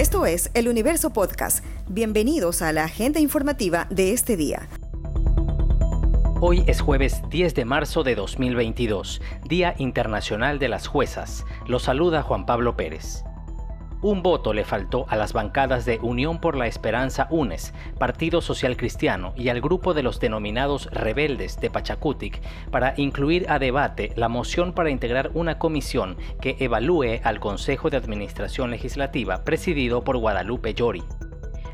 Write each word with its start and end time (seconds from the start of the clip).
Esto 0.00 0.24
es 0.24 0.50
El 0.54 0.68
Universo 0.68 1.10
Podcast. 1.10 1.62
Bienvenidos 1.86 2.62
a 2.62 2.72
la 2.72 2.84
agenda 2.84 3.20
informativa 3.20 3.86
de 3.90 4.14
este 4.14 4.34
día. 4.34 4.66
Hoy 6.40 6.64
es 6.66 6.80
jueves 6.80 7.20
10 7.28 7.54
de 7.54 7.66
marzo 7.66 8.02
de 8.02 8.14
2022, 8.14 9.20
Día 9.46 9.74
Internacional 9.76 10.58
de 10.58 10.70
las 10.70 10.86
Juezas. 10.86 11.44
Los 11.66 11.82
saluda 11.82 12.22
Juan 12.22 12.46
Pablo 12.46 12.78
Pérez. 12.78 13.24
Un 14.02 14.22
voto 14.22 14.54
le 14.54 14.64
faltó 14.64 15.04
a 15.10 15.16
las 15.16 15.34
bancadas 15.34 15.84
de 15.84 15.98
Unión 16.00 16.40
por 16.40 16.56
la 16.56 16.66
Esperanza 16.66 17.26
UNES, 17.28 17.74
Partido 17.98 18.40
Social 18.40 18.78
Cristiano 18.78 19.34
y 19.36 19.50
al 19.50 19.60
grupo 19.60 19.92
de 19.92 20.02
los 20.02 20.20
denominados 20.20 20.86
rebeldes 20.90 21.60
de 21.60 21.68
Pachacutic 21.68 22.40
para 22.70 22.94
incluir 22.96 23.44
a 23.50 23.58
debate 23.58 24.14
la 24.16 24.30
moción 24.30 24.72
para 24.72 24.88
integrar 24.88 25.30
una 25.34 25.58
comisión 25.58 26.16
que 26.40 26.56
evalúe 26.60 27.20
al 27.24 27.40
Consejo 27.40 27.90
de 27.90 27.98
Administración 27.98 28.70
Legislativa 28.70 29.44
presidido 29.44 30.02
por 30.02 30.16
Guadalupe 30.16 30.72
Llori. 30.72 31.02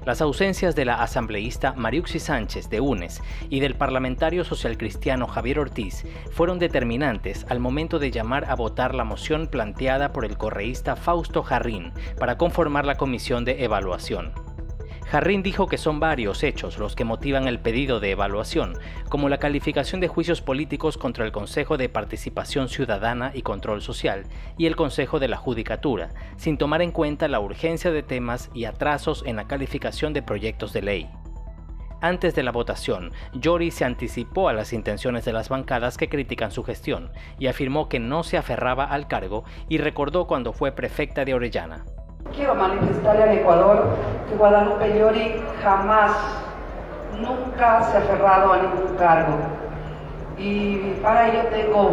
Las 0.06 0.20
ausencias 0.20 0.77
de 0.77 0.84
la 0.84 1.02
asambleísta 1.02 1.73
Mariuxi 1.73 2.20
Sánchez 2.20 2.70
de 2.70 2.80
UNES 2.80 3.20
y 3.51 3.59
del 3.59 3.74
parlamentario 3.74 4.45
socialcristiano 4.45 5.27
Javier 5.27 5.59
Ortiz 5.59 6.05
fueron 6.30 6.60
determinantes 6.60 7.45
al 7.48 7.59
momento 7.59 7.98
de 7.98 8.12
llamar 8.12 8.45
a 8.48 8.55
votar 8.55 8.95
la 8.95 9.02
moción 9.02 9.48
planteada 9.48 10.12
por 10.12 10.24
el 10.24 10.38
correísta 10.38 10.95
Fausto 10.95 11.42
Jarrín 11.42 11.92
para 12.20 12.38
conformar 12.38 12.84
la 12.84 12.95
comisión 12.95 13.45
de 13.45 13.65
evaluación. 13.65 14.45
Jarrín 15.10 15.45
dijo 15.45 15.69
que 15.69 15.78
son 15.78 16.01
varios 16.01 16.42
hechos 16.42 16.78
los 16.78 16.96
que 16.96 17.05
motivan 17.05 17.46
el 17.46 17.60
pedido 17.60 18.01
de 18.01 18.10
evaluación, 18.10 18.77
como 19.09 19.29
la 19.29 19.38
calificación 19.38 20.01
de 20.01 20.09
juicios 20.09 20.42
políticos 20.42 20.98
contra 20.98 21.24
el 21.24 21.30
Consejo 21.30 21.77
de 21.77 21.88
Participación 21.88 22.69
Ciudadana 22.69 23.30
y 23.32 23.42
Control 23.42 23.82
Social 23.82 24.24
y 24.59 24.66
el 24.66 24.74
Consejo 24.74 25.20
de 25.20 25.29
la 25.29 25.37
Judicatura, 25.37 26.09
sin 26.37 26.59
tomar 26.59 26.82
en 26.82 26.91
cuenta 26.91 27.29
la 27.29 27.38
urgencia 27.38 27.92
de 27.92 28.02
temas 28.02 28.51
y 28.52 28.65
atrasos 28.65 29.23
en 29.27 29.37
la 29.37 29.46
calificación 29.46 30.12
de 30.12 30.23
proyectos 30.23 30.73
de 30.73 30.82
ley. 30.82 31.10
Antes 32.01 32.35
de 32.35 32.43
la 32.43 32.51
votación, 32.51 33.13
Yori 33.32 33.70
se 33.70 33.85
anticipó 33.85 34.48
a 34.48 34.52
las 34.52 34.73
intenciones 34.73 35.24
de 35.24 35.32
las 35.32 35.48
bancadas 35.48 35.96
que 35.96 36.09
critican 36.09 36.51
su 36.51 36.65
gestión 36.65 37.13
y 37.38 37.46
afirmó 37.46 37.88
que 37.88 38.01
no 38.01 38.24
se 38.24 38.38
aferraba 38.38 38.85
al 38.85 39.07
cargo 39.07 39.45
y 39.68 39.79
recordó 39.79 40.26
cuando 40.26 40.52
fue 40.52 40.73
prefecta 40.73 41.24
de 41.24 41.35
Orellana. 41.35 41.85
Quiero 42.35 42.55
manifestarle 42.55 43.23
al 43.23 43.38
Ecuador 43.38 43.96
que 44.29 44.37
Guadalupe 44.37 44.99
Llori 44.99 45.43
jamás, 45.63 46.13
nunca 47.21 47.82
se 47.82 47.96
ha 47.96 48.01
aferrado 48.01 48.52
a 48.52 48.57
ningún 48.59 48.96
cargo. 48.99 49.35
Y 50.38 50.77
para 51.02 51.29
ello 51.29 51.41
tengo 51.51 51.93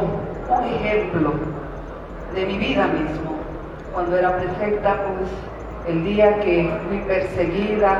un 0.50 0.64
ejemplo 0.66 1.34
de 2.34 2.46
mi 2.46 2.58
vida 2.58 2.88
mismo. 2.88 3.36
Cuando 3.94 4.18
era 4.18 4.36
prefecta, 4.36 4.96
pues 4.96 5.30
el 5.88 6.04
día 6.04 6.40
que 6.42 6.70
fui 6.88 7.00
perseguida, 7.00 8.00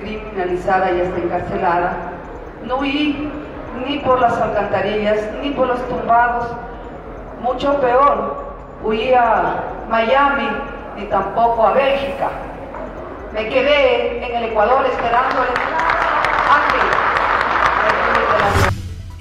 criminalizada 0.00 0.92
y 0.92 1.00
hasta 1.00 1.18
encarcelada, 1.18 1.96
no 2.66 2.76
huí 2.76 3.30
ni 3.86 3.98
por 3.98 4.20
las 4.20 4.40
alcantarillas, 4.40 5.18
ni 5.40 5.50
por 5.50 5.68
los 5.68 5.80
tumbados, 5.88 6.48
mucho 7.40 7.80
peor, 7.80 8.36
huí 8.84 9.12
a 9.14 9.64
Miami 9.88 10.48
ni 10.96 11.04
tampoco 11.06 11.66
a 11.66 11.72
Bélgica. 11.72 12.30
Me 13.32 13.48
quedé 13.48 14.24
en 14.26 14.36
el 14.36 14.44
Ecuador 14.50 14.84
esperando 14.86 15.42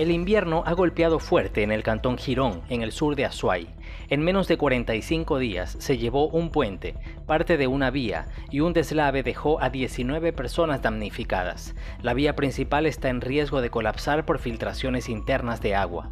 el 0.02 0.10
invierno 0.10 0.64
ha 0.66 0.74
golpeado 0.74 1.20
fuerte 1.20 1.62
en 1.62 1.72
el 1.72 1.84
cantón 1.84 2.18
Girón, 2.18 2.64
en 2.70 2.82
el 2.82 2.92
sur 2.92 3.16
de 3.16 3.26
Azuay. 3.26 3.68
En 4.10 4.24
menos 4.24 4.48
de 4.48 4.58
45 4.58 5.38
días 5.38 5.76
se 5.80 6.00
llevó 6.00 6.28
un 6.28 6.50
puente, 6.50 6.96
parte 7.28 7.56
de 7.56 7.68
una 7.68 7.92
vía 7.92 8.26
y 8.50 8.62
un 8.62 8.74
deslave 8.74 9.22
dejó 9.22 9.62
a 9.62 9.70
19 9.70 10.34
personas 10.34 10.82
damnificadas. 10.82 11.76
La 12.02 12.16
vía 12.16 12.36
principal 12.36 12.88
está 12.88 13.10
en 13.10 13.22
riesgo 13.22 13.62
de 13.62 13.70
colapsar 13.70 14.26
por 14.26 14.40
filtraciones 14.40 15.08
internas 15.08 15.62
de 15.62 15.76
agua. 15.76 16.10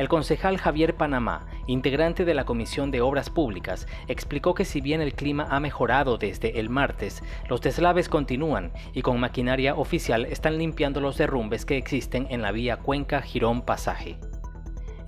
El 0.00 0.08
concejal 0.08 0.56
Javier 0.56 0.94
Panamá, 0.94 1.46
integrante 1.66 2.24
de 2.24 2.32
la 2.32 2.46
Comisión 2.46 2.90
de 2.90 3.02
Obras 3.02 3.28
Públicas, 3.28 3.86
explicó 4.08 4.54
que 4.54 4.64
si 4.64 4.80
bien 4.80 5.02
el 5.02 5.12
clima 5.12 5.46
ha 5.50 5.60
mejorado 5.60 6.16
desde 6.16 6.58
el 6.58 6.70
martes, 6.70 7.22
los 7.50 7.60
deslaves 7.60 8.08
continúan 8.08 8.72
y 8.94 9.02
con 9.02 9.20
maquinaria 9.20 9.74
oficial 9.74 10.24
están 10.24 10.56
limpiando 10.56 11.02
los 11.02 11.18
derrumbes 11.18 11.66
que 11.66 11.76
existen 11.76 12.26
en 12.30 12.40
la 12.40 12.50
vía 12.50 12.78
Cuenca-Girón 12.78 13.60
Pasaje. 13.60 14.16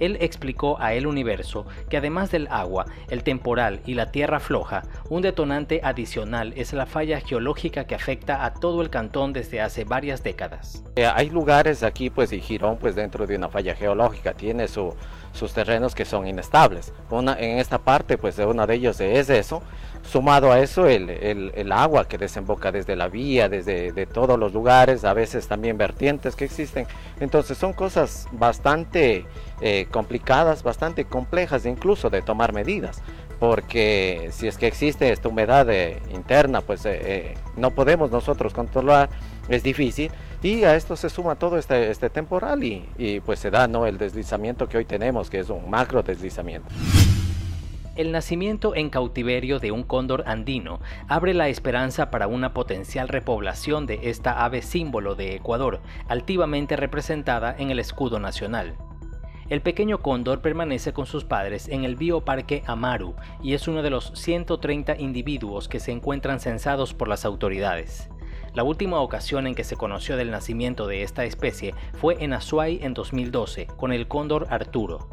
Él 0.02 0.18
explicó 0.20 0.80
a 0.80 0.94
El 0.94 1.06
Universo 1.06 1.64
que 1.88 1.96
además 1.96 2.32
del 2.32 2.48
agua, 2.50 2.86
el 3.08 3.22
temporal 3.22 3.80
y 3.86 3.94
la 3.94 4.10
tierra 4.10 4.40
floja, 4.40 4.82
un 5.08 5.22
detonante 5.22 5.80
adicional 5.84 6.52
es 6.56 6.72
la 6.72 6.86
falla 6.86 7.20
geológica 7.20 7.86
que 7.86 7.94
afecta 7.94 8.44
a 8.44 8.52
todo 8.52 8.82
el 8.82 8.90
cantón 8.90 9.32
desde 9.32 9.60
hace 9.60 9.84
varias 9.84 10.24
décadas. 10.24 10.82
Eh, 10.96 11.06
hay 11.06 11.30
lugares 11.30 11.84
aquí, 11.84 12.10
pues, 12.10 12.32
y 12.32 12.40
Girón, 12.40 12.78
pues, 12.78 12.96
dentro 12.96 13.28
de 13.28 13.36
una 13.36 13.48
falla 13.48 13.76
geológica, 13.76 14.32
tiene 14.32 14.66
sus 15.32 15.52
terrenos 15.52 15.94
que 15.94 16.04
son 16.04 16.26
inestables. 16.26 16.92
en 17.10 17.58
esta 17.58 17.78
parte, 17.78 18.18
pues, 18.18 18.36
de 18.36 18.46
uno 18.46 18.66
de 18.66 18.74
ellos 18.74 19.00
es 19.00 19.30
eso. 19.30 19.62
Sumado 20.02 20.50
a 20.50 20.58
eso, 20.58 20.88
el, 20.88 21.72
agua 21.72 22.08
que 22.08 22.18
desemboca 22.18 22.72
desde 22.72 22.96
la 22.96 23.08
vía, 23.08 23.48
desde 23.48 23.92
de 23.92 24.06
todos 24.06 24.38
los 24.38 24.52
lugares, 24.52 25.04
a 25.04 25.14
veces 25.14 25.46
también 25.46 25.78
vertientes 25.78 26.34
que 26.34 26.44
existen. 26.44 26.86
Entonces, 27.20 27.56
son 27.56 27.72
cosas 27.72 28.28
bastante 28.32 29.26
eh, 29.60 29.86
complicadas, 29.90 30.62
bastante 30.62 31.04
complejas 31.04 31.66
incluso 31.66 32.10
de 32.10 32.20
tomar 32.20 32.52
medidas, 32.52 33.00
porque 33.38 34.30
si 34.32 34.48
es 34.48 34.58
que 34.58 34.66
existe 34.66 35.12
esta 35.12 35.28
humedad 35.28 35.70
eh, 35.70 36.02
interna, 36.12 36.62
pues 36.62 36.82
eh, 36.84 37.34
no 37.56 37.70
podemos 37.70 38.10
nosotros 38.10 38.52
controlar, 38.52 39.08
es 39.48 39.62
difícil, 39.62 40.10
y 40.42 40.64
a 40.64 40.74
esto 40.74 40.96
se 40.96 41.08
suma 41.08 41.36
todo 41.36 41.56
este, 41.56 41.90
este 41.90 42.10
temporal 42.10 42.64
y, 42.64 42.84
y, 42.98 43.20
pues 43.20 43.38
se 43.38 43.50
da 43.50 43.68
¿no? 43.68 43.86
el 43.86 43.96
deslizamiento 43.96 44.68
que 44.68 44.78
hoy 44.78 44.84
tenemos, 44.84 45.30
que 45.30 45.38
es 45.38 45.50
un 45.50 45.70
macro 45.70 46.02
deslizamiento. 46.02 46.68
El 47.94 48.10
nacimiento 48.10 48.74
en 48.74 48.88
cautiverio 48.88 49.58
de 49.60 49.70
un 49.70 49.82
cóndor 49.82 50.24
andino 50.26 50.80
abre 51.08 51.34
la 51.34 51.48
esperanza 51.48 52.10
para 52.10 52.26
una 52.26 52.54
potencial 52.54 53.06
repoblación 53.06 53.86
de 53.86 54.00
esta 54.10 54.44
ave 54.44 54.62
símbolo 54.62 55.14
de 55.14 55.36
Ecuador, 55.36 55.80
altivamente 56.08 56.74
representada 56.74 57.54
en 57.56 57.70
el 57.70 57.78
escudo 57.78 58.18
nacional. 58.18 58.74
El 59.50 59.60
pequeño 59.60 59.98
cóndor 59.98 60.40
permanece 60.40 60.94
con 60.94 61.04
sus 61.04 61.24
padres 61.24 61.68
en 61.68 61.84
el 61.84 61.96
bioparque 61.96 62.62
Amaru 62.66 63.14
y 63.42 63.52
es 63.52 63.68
uno 63.68 63.82
de 63.82 63.90
los 63.90 64.10
130 64.14 64.96
individuos 64.98 65.68
que 65.68 65.78
se 65.78 65.92
encuentran 65.92 66.40
censados 66.40 66.94
por 66.94 67.08
las 67.08 67.26
autoridades. 67.26 68.08
La 68.54 68.64
última 68.64 69.00
ocasión 69.00 69.46
en 69.46 69.54
que 69.54 69.64
se 69.64 69.76
conoció 69.76 70.16
del 70.16 70.30
nacimiento 70.30 70.86
de 70.86 71.02
esta 71.02 71.24
especie 71.24 71.74
fue 71.94 72.22
en 72.22 72.34
Azuay 72.34 72.80
en 72.82 72.92
2012 72.92 73.66
con 73.66 73.92
el 73.92 74.08
cóndor 74.08 74.46
Arturo. 74.50 75.08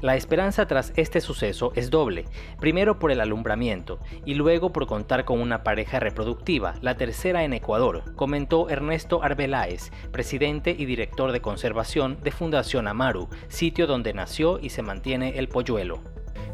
La 0.00 0.16
esperanza 0.16 0.66
tras 0.66 0.92
este 0.96 1.20
suceso 1.20 1.70
es 1.76 1.88
doble, 1.88 2.24
primero 2.58 2.98
por 2.98 3.12
el 3.12 3.20
alumbramiento 3.20 4.00
y 4.24 4.34
luego 4.34 4.72
por 4.72 4.88
contar 4.88 5.24
con 5.24 5.40
una 5.40 5.62
pareja 5.62 6.00
reproductiva, 6.00 6.74
la 6.80 6.96
tercera 6.96 7.44
en 7.44 7.52
Ecuador, 7.52 8.02
comentó 8.16 8.68
Ernesto 8.68 9.22
Arbeláez, 9.22 9.92
presidente 10.10 10.74
y 10.76 10.84
director 10.86 11.30
de 11.30 11.40
conservación 11.40 12.18
de 12.20 12.32
Fundación 12.32 12.88
Amaru, 12.88 13.28
sitio 13.46 13.86
donde 13.86 14.12
nació 14.12 14.58
y 14.58 14.70
se 14.70 14.82
mantiene 14.82 15.38
el 15.38 15.46
polluelo. 15.46 16.00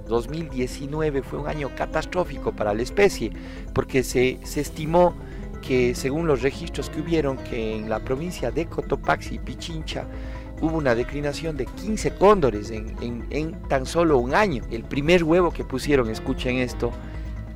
2019 0.08 1.22
fue 1.22 1.38
un 1.38 1.48
año 1.48 1.70
catastrófico 1.74 2.52
para 2.52 2.74
la 2.74 2.82
especie 2.82 3.32
porque 3.72 4.02
se, 4.02 4.40
se 4.44 4.60
estimó 4.60 5.14
que 5.60 5.94
según 5.94 6.26
los 6.26 6.42
registros 6.42 6.90
que 6.90 7.00
hubieron 7.00 7.36
que 7.36 7.76
en 7.76 7.88
la 7.88 8.00
provincia 8.00 8.50
de 8.50 8.66
Cotopaxi 8.66 9.36
y 9.36 9.38
Pichincha 9.38 10.06
hubo 10.60 10.76
una 10.76 10.94
declinación 10.94 11.56
de 11.56 11.66
15 11.66 12.14
cóndores 12.14 12.70
en, 12.70 13.56
tan 13.68 13.86
solo 13.86 14.18
un 14.18 14.34
año. 14.34 14.64
El 14.70 14.84
primer 14.84 15.24
huevo 15.24 15.50
que 15.52 15.64
pusieron, 15.64 16.08
escuchen 16.08 16.56
esto, 16.56 16.90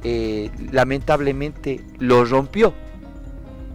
eh, 0.04 0.50
lamentablemente 0.70 1.80
lo 1.98 2.24
rompió. 2.24 2.72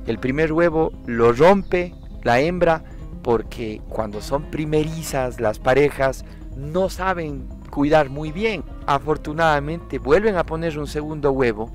El 0.05 0.19
primer 0.19 0.53
huevo 0.53 0.93
lo 1.05 1.33
rompe 1.33 1.93
la 2.23 2.39
hembra 2.39 2.83
porque 3.21 3.81
cuando 3.89 4.21
son 4.21 4.49
primerizas 4.49 5.41
las 5.41 5.59
parejas 5.59 6.23
no 6.55 6.89
saben 6.89 7.47
cuidar 7.69 8.09
muy 8.09 8.31
bien. 8.31 8.63
Afortunadamente 8.85 9.99
vuelven 9.99 10.37
a 10.37 10.45
poner 10.45 10.79
un 10.79 10.87
segundo 10.87 11.31
huevo 11.31 11.69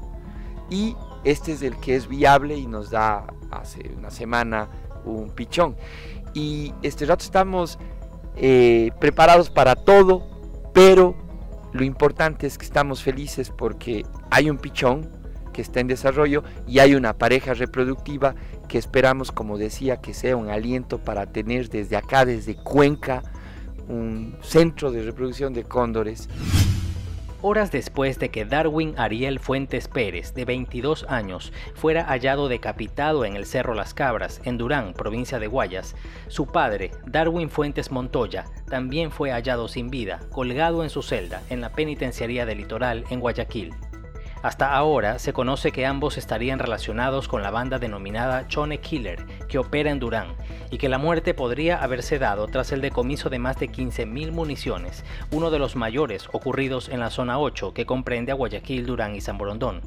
y 0.71 0.97
este 1.25 1.53
es 1.53 1.63
el 1.63 1.77
que 1.77 1.97
es 1.97 2.09
viable 2.09 2.57
y 2.57 2.67
nos 2.67 2.91
da 2.91 3.27
hace 3.51 3.93
una 3.97 4.11
semana 4.11 4.69
un 5.05 5.31
pichón 5.31 5.77
y 6.35 6.73
este 6.83 7.05
rato 7.07 7.25
estamos 7.25 7.79
eh, 8.37 8.91
preparados 8.99 9.51
para 9.51 9.77
todo, 9.77 10.27
pero 10.73 11.15
lo 11.73 11.85
importante 11.85 12.47
es 12.47 12.59
que 12.59 12.65
estamos 12.65 13.03
felices 13.03 13.51
porque 13.51 14.07
hay 14.31 14.49
un 14.49 14.59
pichón 14.59 15.11
que 15.53 15.61
está 15.61 15.81
en 15.81 15.87
desarrollo 15.87 16.43
y 16.67 16.79
hay 16.79 16.95
una 16.95 17.13
pareja 17.13 17.53
reproductiva 17.53 18.35
que 18.69 18.79
esperamos, 18.79 19.33
como 19.33 19.59
decía, 19.59 19.99
que 19.99 20.15
sea 20.15 20.37
un 20.37 20.49
aliento 20.49 20.99
para 20.99 21.27
tener 21.27 21.69
desde 21.69 21.97
acá, 21.97 22.25
desde 22.25 22.55
Cuenca, 22.55 23.23
un 23.89 24.37
centro 24.41 24.91
de 24.91 25.03
reproducción 25.03 25.53
de 25.53 25.65
cóndores. 25.65 26.29
Horas 27.45 27.73
después 27.73 28.21
de 28.21 28.31
que 28.31 28.45
Darwin 28.45 28.95
Ariel 28.97 29.41
Fuentes 29.41 29.89
Pérez, 29.89 30.33
de 30.33 30.45
22 30.45 31.07
años, 31.09 31.53
fuera 31.75 32.05
hallado 32.05 32.47
decapitado 32.47 33.25
en 33.25 33.35
el 33.35 33.47
Cerro 33.47 33.75
Las 33.75 33.95
Cabras, 33.95 34.41
en 34.45 34.59
Durán, 34.59 34.95
provincia 34.95 35.41
de 35.41 35.49
Guayas, 35.49 35.97
su 36.29 36.47
padre, 36.47 36.93
Darwin 37.05 37.51
Fuentes 37.51 37.91
Montoya, 37.91 38.45
también 38.71 39.11
fue 39.11 39.33
hallado 39.33 39.67
sin 39.67 39.91
vida, 39.91 40.21
colgado 40.31 40.85
en 40.85 40.91
su 40.91 41.03
celda, 41.03 41.43
en 41.51 41.61
la 41.61 41.73
penitenciaría 41.73 42.47
del 42.47 42.59
litoral, 42.59 43.05
en 43.11 43.19
Guayaquil. 43.19 43.75
Hasta 44.43 44.75
ahora 44.75 45.21
se 45.21 45.33
conoce 45.33 45.71
que 45.71 45.87
ambos 45.87 46.19
estarían 46.19 46.59
relacionados 46.59 47.29
con 47.29 47.43
la 47.43 47.51
banda 47.51 47.79
denominada 47.79 48.47
Chone 48.49 48.79
Killer, 48.79 49.25
que 49.53 49.59
opera 49.59 49.91
en 49.91 49.99
Durán, 49.99 50.29
y 50.71 50.79
que 50.79 50.89
la 50.89 50.97
muerte 50.97 51.35
podría 51.35 51.83
haberse 51.83 52.19
dado 52.19 52.47
tras 52.47 52.73
el 52.73 52.81
decomiso 52.81 53.29
de 53.29 53.39
más 53.39 53.61
de 53.61 53.69
15.000 53.69 54.33
municiones, 54.33 55.05
uno 55.31 55.51
de 55.51 55.59
los 55.59 55.77
mayores 55.77 56.27
ocurridos 56.33 56.89
en 56.89 57.01
la 57.01 57.11
zona 57.11 57.39
8, 57.39 57.75
que 57.75 57.85
comprende 57.85 58.33
a 58.33 58.35
Guayaquil, 58.35 58.87
Durán 58.87 59.15
y 59.15 59.21
San 59.21 59.37
Borondón. 59.37 59.83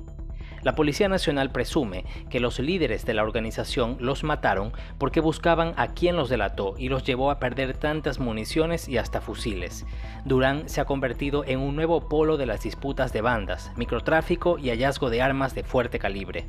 La 0.61 0.75
Policía 0.75 1.09
Nacional 1.09 1.51
presume 1.51 2.05
que 2.29 2.39
los 2.39 2.59
líderes 2.59 3.07
de 3.07 3.15
la 3.15 3.23
organización 3.23 3.97
los 3.99 4.23
mataron 4.23 4.71
porque 4.99 5.19
buscaban 5.19 5.73
a 5.77 5.95
quien 5.95 6.15
los 6.15 6.29
delató 6.29 6.75
y 6.77 6.89
los 6.89 7.03
llevó 7.03 7.31
a 7.31 7.39
perder 7.39 7.75
tantas 7.75 8.19
municiones 8.19 8.87
y 8.87 8.99
hasta 8.99 9.19
fusiles. 9.19 9.85
Durán 10.25 10.69
se 10.69 10.79
ha 10.79 10.85
convertido 10.85 11.43
en 11.43 11.59
un 11.59 11.75
nuevo 11.75 12.07
polo 12.07 12.37
de 12.37 12.45
las 12.45 12.61
disputas 12.61 13.13
de 13.13 13.21
bandas, 13.21 13.71
microtráfico 13.77 14.59
y 14.59 14.69
hallazgo 14.69 15.09
de 15.09 15.23
armas 15.23 15.55
de 15.55 15.63
fuerte 15.63 15.97
calibre. 15.97 16.45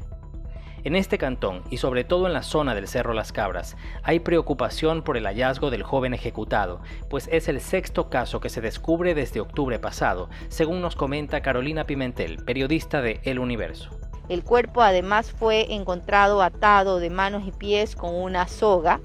En 0.87 0.95
este 0.95 1.19
cantón, 1.19 1.65
y 1.69 1.79
sobre 1.79 2.05
todo 2.05 2.29
en 2.29 2.33
la 2.33 2.45
zona 2.45 2.73
del 2.77 2.87
Cerro 2.87 3.13
Las 3.13 3.33
Cabras, 3.33 3.77
hay 4.05 4.21
preocupación 4.21 5.03
por 5.03 5.17
el 5.17 5.27
hallazgo 5.27 5.71
del 5.71 5.83
joven 5.83 6.15
ejecutado, 6.15 6.81
pues 7.11 7.29
es 7.33 7.49
el 7.49 7.61
sexto 7.61 8.09
caso 8.09 8.39
que 8.39 8.51
se 8.51 8.61
descubre 8.61 9.13
desde 9.17 9.41
octubre 9.41 9.81
pasado, 9.81 10.31
según 10.49 10.81
nos 10.81 10.95
comenta 10.95 11.43
Carolina 11.43 11.87
Pimentel, 11.87 12.37
periodista 12.45 13.03
de 13.03 13.19
El 13.25 13.41
Universo. 13.41 13.91
El 14.29 14.45
cuerpo 14.45 14.81
además 14.81 15.33
fue 15.33 15.75
encontrado 15.75 16.41
atado 16.41 17.01
de 17.01 17.11
manos 17.11 17.43
y 17.49 17.51
pies 17.51 17.97
con 17.97 18.15
una 18.15 18.47
soga. 18.47 19.01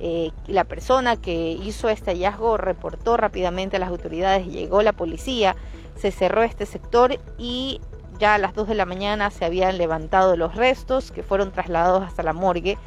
Eh, 0.00 0.30
la 0.46 0.64
persona 0.64 1.16
que 1.16 1.52
hizo 1.52 1.88
este 1.88 2.10
hallazgo 2.10 2.58
reportó 2.58 3.16
rápidamente 3.16 3.76
a 3.76 3.80
las 3.80 3.88
autoridades, 3.88 4.46
llegó 4.48 4.82
la 4.82 4.92
policía, 4.92 5.56
se 5.96 6.10
cerró 6.10 6.42
este 6.42 6.66
sector 6.66 7.18
y 7.38 7.80
ya 8.18 8.34
a 8.34 8.38
las 8.38 8.54
2 8.54 8.68
de 8.68 8.74
la 8.74 8.84
mañana 8.84 9.30
se 9.30 9.44
habían 9.44 9.78
levantado 9.78 10.36
los 10.36 10.54
restos 10.54 11.10
que 11.12 11.22
fueron 11.22 11.52
trasladados 11.52 12.02
hasta 12.02 12.22
la 12.22 12.32
morgue. 12.32 12.78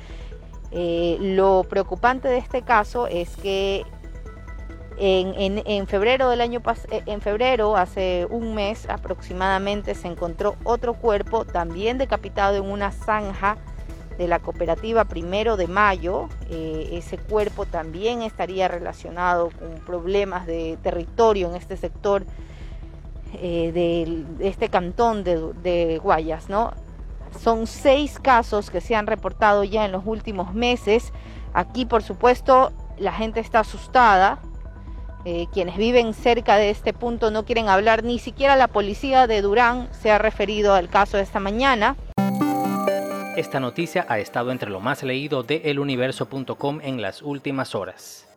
Eh, 0.71 1.17
lo 1.19 1.65
preocupante 1.69 2.27
de 2.27 2.37
este 2.37 2.61
caso 2.61 3.07
es 3.07 3.35
que 3.37 3.85
en, 5.03 5.87
febrero 5.87 6.29
del 6.29 6.41
año 6.41 6.61
eh, 6.91 7.01
en 7.07 7.21
febrero, 7.21 7.75
hace 7.75 8.27
un 8.29 8.53
mes 8.53 8.87
aproximadamente, 8.87 9.95
se 9.95 10.07
encontró 10.07 10.55
otro 10.63 10.93
cuerpo 10.93 11.43
también 11.45 11.97
decapitado 11.97 12.57
en 12.57 12.69
una 12.69 12.91
zanja 12.91 13.57
de 14.17 14.27
la 14.27 14.39
cooperativa 14.39 15.05
Primero 15.05 15.57
de 15.57 15.67
Mayo. 15.67 16.29
Eh, 16.49 16.89
ese 16.91 17.17
cuerpo 17.17 17.65
también 17.65 18.21
estaría 18.21 18.67
relacionado 18.67 19.49
con 19.49 19.83
problemas 19.85 20.45
de 20.45 20.77
territorio 20.83 21.49
en 21.49 21.55
este 21.55 21.77
sector 21.77 22.23
eh, 23.33 23.71
de, 23.73 24.47
este 24.47 24.69
cantón 24.69 25.23
de, 25.23 25.99
Guayas, 26.01 26.49
¿no? 26.49 26.73
Son 27.39 27.65
seis 27.67 28.19
casos 28.19 28.69
que 28.69 28.81
se 28.81 28.95
han 28.95 29.07
reportado 29.07 29.63
ya 29.63 29.85
en 29.85 29.91
los 29.91 30.03
últimos 30.05 30.53
meses. 30.53 31.13
Aquí, 31.53 31.85
por 31.85 32.03
supuesto, 32.03 32.71
la 32.97 33.13
gente 33.13 33.39
está 33.39 33.61
asustada 33.61 34.39
eh, 35.23 35.47
quienes 35.53 35.77
viven 35.77 36.13
cerca 36.15 36.57
de 36.57 36.71
este 36.71 36.93
punto 36.93 37.29
no 37.29 37.45
quieren 37.45 37.69
hablar, 37.69 38.03
ni 38.03 38.17
siquiera 38.17 38.55
la 38.55 38.67
policía 38.67 39.27
de 39.27 39.41
Durán 39.41 39.87
se 39.91 40.09
ha 40.09 40.17
referido 40.17 40.73
al 40.73 40.89
caso 40.89 41.17
de 41.17 41.23
esta 41.23 41.39
mañana. 41.39 41.95
Esta 43.37 43.59
noticia 43.59 44.05
ha 44.09 44.19
estado 44.19 44.51
entre 44.51 44.69
lo 44.71 44.79
más 44.79 45.03
leído 45.03 45.43
de 45.43 45.61
eluniverso.com 45.65 46.79
en 46.81 47.01
las 47.01 47.21
últimas 47.21 47.75
horas. 47.75 48.30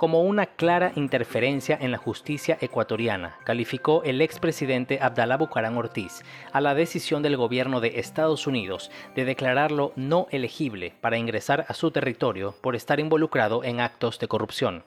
Como 0.00 0.22
una 0.22 0.46
clara 0.46 0.92
interferencia 0.96 1.76
en 1.78 1.90
la 1.90 1.98
justicia 1.98 2.56
ecuatoriana, 2.62 3.36
calificó 3.44 4.02
el 4.02 4.22
expresidente 4.22 4.98
Abdalá 4.98 5.36
Bucarán 5.36 5.76
Ortiz 5.76 6.22
a 6.52 6.62
la 6.62 6.74
decisión 6.74 7.22
del 7.22 7.36
gobierno 7.36 7.82
de 7.82 8.00
Estados 8.00 8.46
Unidos 8.46 8.90
de 9.14 9.26
declararlo 9.26 9.92
no 9.96 10.26
elegible 10.30 10.94
para 11.02 11.18
ingresar 11.18 11.66
a 11.68 11.74
su 11.74 11.90
territorio 11.90 12.54
por 12.62 12.76
estar 12.76 12.98
involucrado 12.98 13.62
en 13.62 13.80
actos 13.80 14.18
de 14.18 14.26
corrupción. 14.26 14.84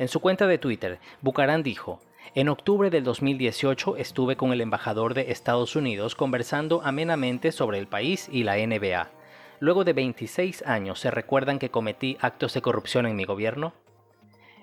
En 0.00 0.08
su 0.08 0.18
cuenta 0.18 0.48
de 0.48 0.58
Twitter, 0.58 0.98
Bucarán 1.20 1.62
dijo, 1.62 2.00
en 2.34 2.48
octubre 2.48 2.90
del 2.90 3.04
2018 3.04 3.96
estuve 3.96 4.34
con 4.34 4.52
el 4.52 4.60
embajador 4.60 5.14
de 5.14 5.30
Estados 5.30 5.76
Unidos 5.76 6.16
conversando 6.16 6.82
amenamente 6.82 7.52
sobre 7.52 7.78
el 7.78 7.86
país 7.86 8.28
y 8.28 8.42
la 8.42 8.56
NBA. 8.56 9.08
Luego 9.60 9.84
de 9.84 9.92
26 9.92 10.66
años, 10.66 10.98
¿se 10.98 11.12
recuerdan 11.12 11.60
que 11.60 11.70
cometí 11.70 12.16
actos 12.20 12.54
de 12.54 12.62
corrupción 12.62 13.06
en 13.06 13.14
mi 13.14 13.22
gobierno? 13.22 13.74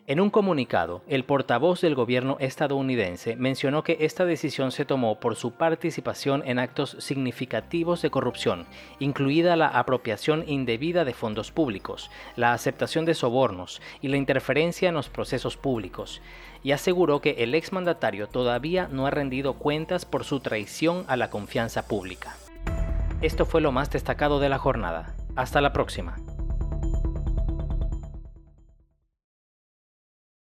En 0.10 0.20
un 0.20 0.32
comunicado, 0.32 1.04
el 1.08 1.24
portavoz 1.24 1.82
del 1.82 1.94
gobierno 1.94 2.38
estadounidense 2.40 3.36
mencionó 3.36 3.84
que 3.84 3.98
esta 4.00 4.26
decisión 4.26 4.72
se 4.72 4.84
tomó 4.84 5.20
por 5.20 5.36
su 5.36 5.52
participación 5.52 6.42
en 6.48 6.58
actos 6.58 6.96
significativos 6.98 8.02
de 8.02 8.10
corrupción, 8.10 8.66
incluida 8.98 9.56
la 9.56 9.68
apropiación 9.68 10.46
indebida 10.48 11.06
de 11.06 11.14
fondos 11.14 11.52
públicos, 11.52 12.10
la 12.36 12.54
aceptación 12.54 13.06
de 13.06 13.14
sobornos 13.14 13.84
y 14.02 14.08
la 14.08 14.18
interferencia 14.18 14.90
en 14.90 14.96
los 14.96 15.10
procesos 15.10 15.58
públicos, 15.58 16.24
y 16.64 16.72
aseguró 16.72 17.22
que 17.22 17.44
el 17.44 17.54
exmandatario 17.54 18.26
todavía 18.26 18.88
no 18.92 19.06
ha 19.06 19.12
rendido 19.12 19.60
cuentas 19.60 20.06
por 20.06 20.24
su 20.24 20.40
traición 20.40 21.06
a 21.08 21.18
la 21.18 21.30
confianza 21.30 21.88
pública. 21.88 22.36
Esto 23.22 23.46
fue 23.46 23.62
lo 23.62 23.72
más 23.72 23.92
destacado 23.92 24.40
de 24.40 24.50
la 24.50 24.58
jornada. 24.58 25.14
Hasta 25.36 25.62
la 25.62 25.72
próxima. 25.72 26.16